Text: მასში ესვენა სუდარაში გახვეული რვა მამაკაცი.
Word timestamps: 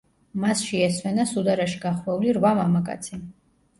მასში 0.43 0.79
ესვენა 0.85 1.27
სუდარაში 1.33 1.81
გახვეული 1.85 2.33
რვა 2.39 2.55
მამაკაცი. 2.61 3.21